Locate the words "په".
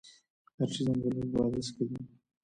1.31-1.37